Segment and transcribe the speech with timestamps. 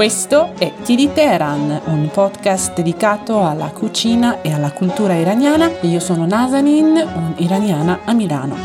[0.00, 5.68] Questo è TD Teheran, un podcast dedicato alla cucina e alla cultura iraniana.
[5.82, 8.56] Io sono Nazanin, un'iraniana a Milano.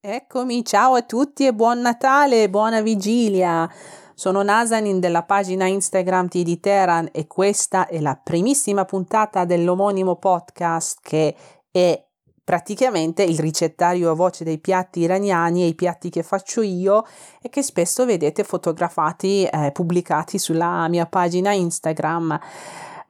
[0.00, 3.68] Eccomi, ciao a tutti e buon Natale, buona vigilia.
[4.20, 10.98] Sono Nazanin della pagina Instagram TD Teheran e questa è la primissima puntata dell'omonimo podcast
[11.00, 11.34] che
[11.70, 12.04] è
[12.44, 17.06] praticamente il ricettario a voce dei piatti iraniani e i piatti che faccio io
[17.40, 22.38] e che spesso vedete fotografati e eh, pubblicati sulla mia pagina Instagram.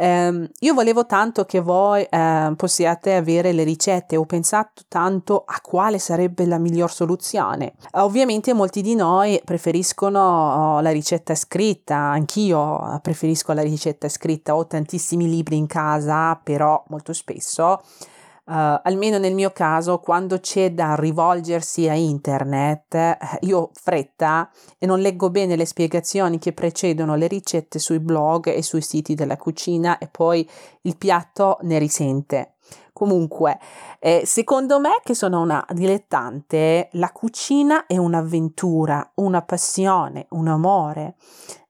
[0.00, 5.58] Eh, io volevo tanto che voi eh, possiate avere le ricette, ho pensato tanto a
[5.60, 7.74] quale sarebbe la miglior soluzione.
[7.94, 14.68] Ovviamente molti di noi preferiscono oh, la ricetta scritta, anch'io preferisco la ricetta scritta, ho
[14.68, 17.80] tantissimi libri in casa, però molto spesso
[18.48, 24.50] Uh, almeno nel mio caso, quando c'è da rivolgersi a internet, eh, io ho fretta
[24.78, 29.14] e non leggo bene le spiegazioni che precedono le ricette sui blog e sui siti
[29.14, 30.48] della cucina e poi
[30.82, 32.54] il piatto ne risente.
[32.98, 33.60] Comunque,
[34.00, 41.14] eh, secondo me, che sono una dilettante, la cucina è un'avventura, una passione, un amore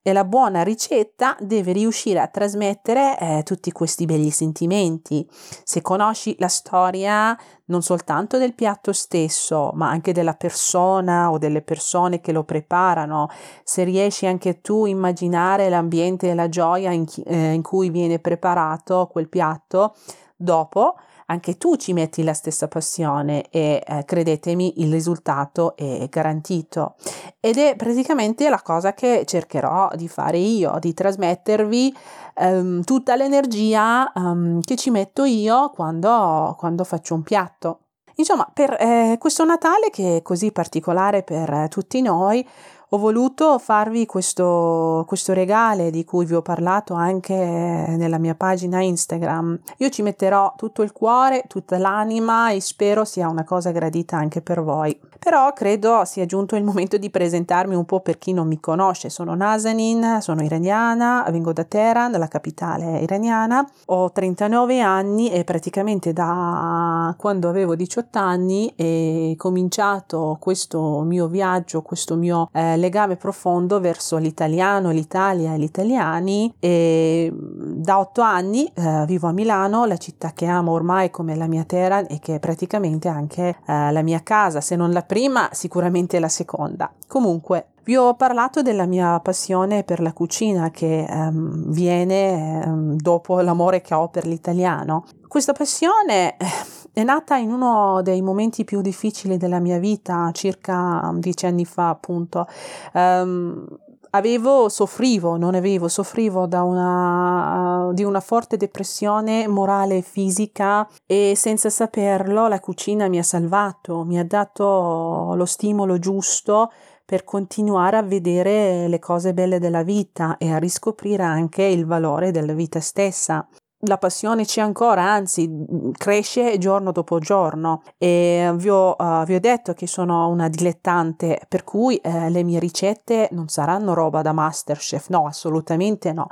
[0.01, 5.23] e la buona ricetta deve riuscire a trasmettere eh, tutti questi begli sentimenti.
[5.63, 11.61] Se conosci la storia non soltanto del piatto stesso, ma anche della persona o delle
[11.61, 13.29] persone che lo preparano,
[13.63, 17.91] se riesci anche tu a immaginare l'ambiente e la gioia in, chi, eh, in cui
[17.91, 19.93] viene preparato quel piatto,
[20.35, 20.95] dopo
[21.29, 26.95] anche tu ci metti la stessa passione e eh, credetemi il risultato è garantito
[27.39, 31.95] ed è praticamente la cosa che cercherò di fare io, di trasmettervi
[32.35, 37.79] ehm, tutta l'energia ehm, che ci metto io quando, quando faccio un piatto.
[38.15, 42.45] Insomma, per eh, questo Natale che è così particolare per eh, tutti noi,
[42.91, 48.81] ho voluto farvi questo, questo regale di cui vi ho parlato anche nella mia pagina
[48.81, 49.59] Instagram.
[49.77, 54.41] Io ci metterò tutto il cuore, tutta l'anima e spero sia una cosa gradita anche
[54.41, 54.99] per voi.
[55.19, 59.09] Però credo sia giunto il momento di presentarmi un po' per chi non mi conosce.
[59.09, 63.69] Sono Nazanin, sono iraniana, vengo da Teheran, la capitale iraniana.
[63.87, 71.81] Ho 39 anni e praticamente da quando avevo 18 anni è cominciato questo mio viaggio,
[71.81, 78.71] questo mio eh, legame profondo verso l'italiano, l'Italia e gli italiani e da otto anni
[78.73, 82.35] eh, vivo a Milano, la città che amo ormai come la mia terra e che
[82.35, 86.91] è praticamente anche eh, la mia casa, se non la prima sicuramente la seconda.
[87.07, 93.41] Comunque vi ho parlato della mia passione per la cucina che um, viene um, dopo
[93.41, 95.05] l'amore che ho per l'italiano.
[95.27, 96.45] Questa passione eh,
[96.93, 101.89] è nata in uno dei momenti più difficili della mia vita, circa dieci anni fa,
[101.89, 102.47] appunto.
[102.93, 103.65] Um,
[104.11, 111.33] avevo, soffrivo, non avevo, soffrivo una, uh, di una forte depressione morale e fisica e
[111.35, 116.71] senza saperlo la cucina mi ha salvato, mi ha dato lo stimolo giusto
[117.05, 122.31] per continuare a vedere le cose belle della vita e a riscoprire anche il valore
[122.31, 123.47] della vita stessa
[123.83, 125.49] la passione c'è ancora, anzi
[125.97, 131.39] cresce giorno dopo giorno e vi ho, uh, vi ho detto che sono una dilettante
[131.47, 136.27] per cui eh, le mie ricette non saranno roba da masterchef, no assolutamente no.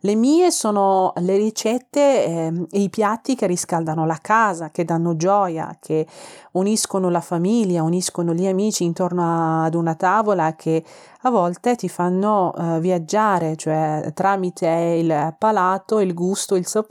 [0.00, 5.14] Le mie sono le ricette eh, e i piatti che riscaldano la casa, che danno
[5.16, 6.04] gioia, che
[6.52, 10.82] uniscono la famiglia, uniscono gli amici intorno ad una tavola che
[11.22, 16.86] a volte ti fanno uh, viaggiare, cioè tramite il palato, il gusto, il sapore,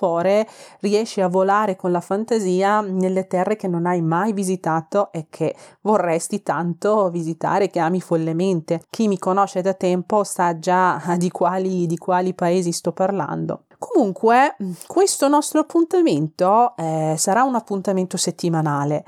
[0.80, 5.56] riesci a volare con la fantasia nelle terre che non hai mai visitato e che
[5.82, 8.82] vorresti tanto visitare, che ami follemente.
[8.90, 13.64] Chi mi conosce da tempo sa già di quali, di quali paesi sto parlando.
[13.80, 14.56] Comunque,
[14.88, 19.04] questo nostro appuntamento eh, sarà un appuntamento settimanale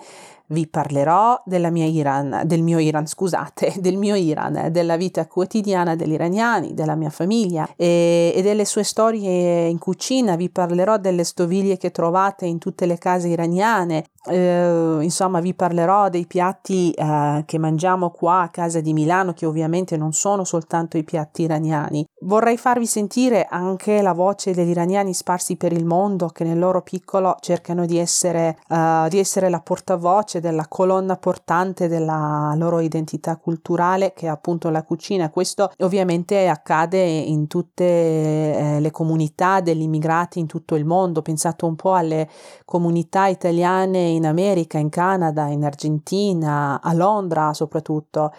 [0.50, 5.96] vi parlerò della mia Iran, del mio Iran, scusate, del mio Iran, della vita quotidiana
[5.96, 10.36] degli iraniani, della mia famiglia e, e, delle sue storie in cucina.
[10.36, 14.06] Vi parlerò delle stoviglie che trovate in tutte le case iraniane.
[14.30, 19.46] Eh, insomma, vi parlerò dei piatti eh, che mangiamo qua a casa di Milano, che
[19.46, 22.06] ovviamente non sono soltanto i piatti iraniani.
[22.22, 26.82] Vorrei farvi sentire anche la voce degli iraniani sparsi per il mondo che nel loro
[26.82, 32.80] piccolo cercano di essere, uh, di essere la portavoce specie della colonna portante della loro
[32.80, 35.30] identità culturale che è appunto la cucina.
[35.30, 41.22] Questo ovviamente accade in tutte eh, le comunità degli immigrati in tutto il mondo.
[41.22, 42.28] Pensate un po' alle
[42.66, 48.32] comunità italiane in America, in Canada, in Argentina, a Londra soprattutto.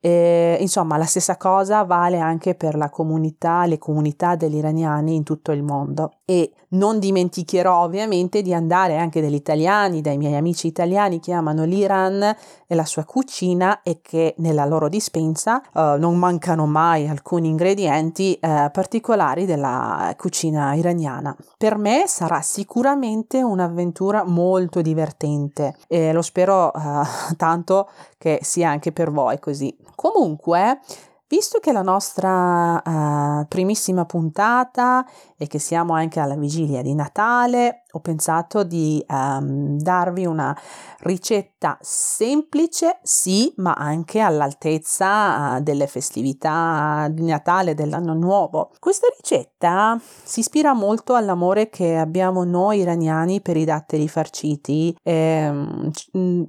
[0.00, 5.24] E, insomma, la stessa cosa vale anche per la comunità, le comunità degli iraniani in
[5.24, 6.12] tutto il mondo.
[6.24, 11.64] E non dimenticherò ovviamente di andare anche dagli italiani, dai miei amici italiani che amano
[11.64, 12.36] l'Iran
[12.66, 18.38] e la sua cucina e che nella loro dispensa uh, non mancano mai alcuni ingredienti
[18.40, 21.34] uh, particolari della cucina iraniana.
[21.56, 28.92] Per me sarà sicuramente un'avventura molto divertente e lo spero uh, tanto che sia anche
[28.92, 29.74] per voi così.
[29.98, 30.78] Comunque,
[31.26, 35.04] visto che la nostra uh, primissima puntata
[35.36, 40.56] e che siamo anche alla vigilia di Natale, ho pensato di um, darvi una
[41.00, 48.70] ricetta semplice, sì, ma anche all'altezza uh, delle festività di Natale, dell'anno nuovo.
[48.78, 54.94] Questa ricetta si ispira molto all'amore che abbiamo noi iraniani per i datteri farciti.
[55.02, 55.90] E, um,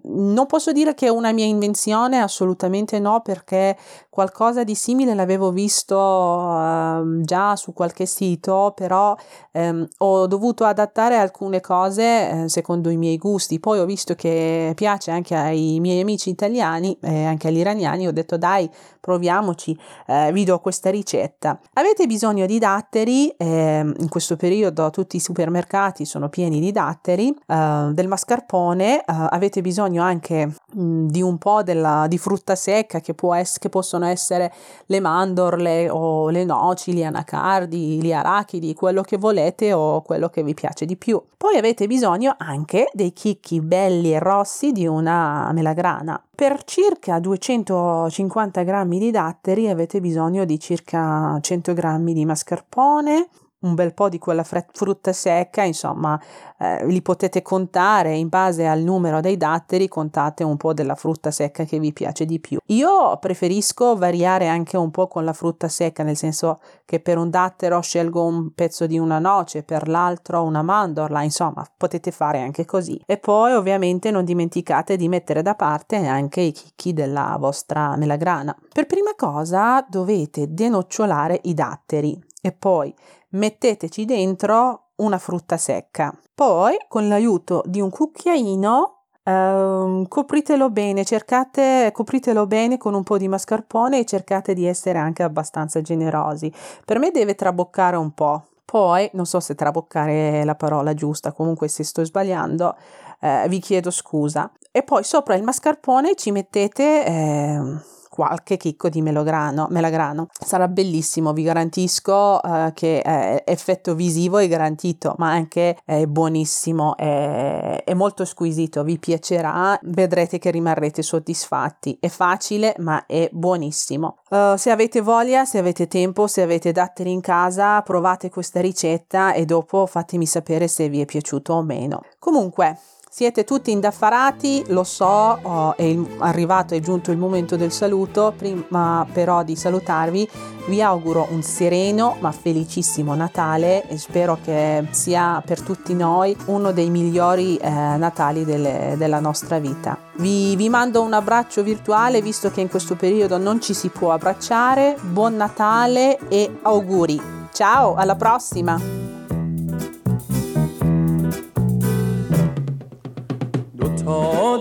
[0.03, 3.77] non posso dire che è una mia invenzione, assolutamente no, perché
[4.09, 9.15] qualcosa di simile l'avevo visto uh, già su qualche sito, però
[9.53, 13.60] um, ho dovuto adattare alcune alcune cose eh, secondo i miei gusti.
[13.60, 18.08] Poi ho visto che piace anche ai miei amici italiani e eh, anche agli iraniani.
[18.08, 19.78] Ho detto dai, proviamoci,
[20.08, 21.60] eh, vi do questa ricetta.
[21.74, 27.30] Avete bisogno di datteri, ehm, in questo periodo tutti i supermercati sono pieni di datteri,
[27.30, 32.56] eh, del mascarpone, eh, avete bisogno anche mh, mm, di un po' della, di frutta
[32.56, 34.52] secca che, può ess- che possono essere
[34.88, 40.44] le mandorle o le noci, gli anacardi, gli arachidi, quello che volete o quello che
[40.44, 41.19] vi piace di più.
[41.38, 46.21] Poi avete bisogno anche dei chicchi belli e rossi di una melagrana.
[46.36, 53.27] Per circa 250 g di datteri avete bisogno di circa 100 g di mascarpone,
[53.61, 56.19] un bel po' di quella frutta secca, insomma,
[56.57, 61.31] eh, li potete contare in base al numero dei datteri, contate un po' della frutta
[61.31, 62.59] secca che vi piace di più.
[62.67, 67.29] Io preferisco variare anche un po' con la frutta secca, nel senso che per un
[67.29, 72.65] dattero scelgo un pezzo di una noce, per l'altro una mandorla, insomma, potete fare anche
[72.65, 73.01] così.
[73.06, 78.56] E poi ovviamente non dimenticate di mettere da parte anche i chicchi della vostra melagrana.
[78.71, 82.94] Per prima cosa dovete denocciolare i datteri e poi
[83.30, 86.14] metteteci dentro una frutta secca.
[86.34, 93.18] Poi, con l'aiuto di un cucchiaino, Uh, copritelo bene, cercate, copritelo bene con un po'
[93.20, 96.52] di mascarpone e cercate di essere anche abbastanza generosi.
[96.84, 98.46] Per me deve traboccare un po'.
[98.66, 102.76] Poi, non so se traboccare è la parola giusta, comunque se sto sbagliando,
[103.20, 104.52] eh, vi chiedo scusa.
[104.72, 107.06] E poi sopra il mascarpone ci mettete...
[107.06, 110.27] Eh, qualche chicco di melograno, melagrano.
[110.38, 116.98] Sarà bellissimo, vi garantisco uh, che eh, effetto visivo è garantito, ma anche è buonissimo,
[116.98, 121.98] è, è molto squisito, vi piacerà, vedrete che rimarrete soddisfatti.
[121.98, 124.18] È facile, ma è buonissimo.
[124.30, 129.31] Uh, se avete voglia, se avete tempo, se avete datteri in casa, provate questa ricetta
[129.31, 132.01] e dopo fatemi sapere se vi è piaciuto o meno.
[132.19, 132.77] Comunque,
[133.11, 139.06] siete tutti indaffarati, lo so, oh, è arrivato, è giunto il momento del saluto, prima
[139.11, 140.30] però di salutarvi
[140.68, 146.71] vi auguro un sereno ma felicissimo Natale e spero che sia per tutti noi uno
[146.71, 149.97] dei migliori eh, Natali delle, della nostra vita.
[150.18, 154.11] Vi, vi mando un abbraccio virtuale visto che in questo periodo non ci si può
[154.11, 157.19] abbracciare, buon Natale e auguri.
[157.51, 158.98] Ciao, alla prossima!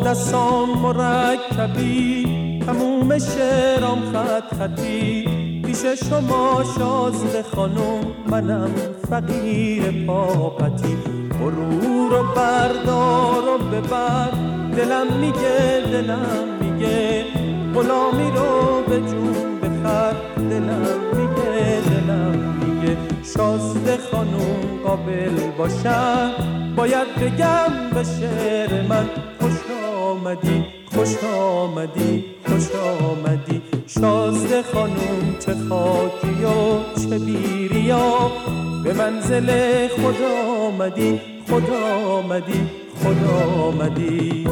[0.09, 2.25] دستان مرکبی
[2.67, 5.25] تموم شعرام خط خطی
[5.65, 8.71] پیش شما شازده خانم منم
[9.11, 10.97] فقیر پاپتی.
[11.41, 14.31] برو رو بردار و ببر
[14.77, 17.25] دلم میگه دلم میگه.
[17.75, 20.13] غلامی رو به جون بخر
[20.51, 22.97] دلم میگه دلم میگه.
[23.35, 26.31] شازده خانم قابل باشم
[26.77, 29.07] باید بگم به شعر من
[30.19, 33.63] آمدی خوش آمدی خوش آمدی.
[33.87, 38.31] شازده خانوم چه خاکی و چه بیریا
[38.85, 39.49] به منزل
[39.89, 42.67] خدا آمدی خدا آمدی
[43.03, 44.47] خدا آمدی.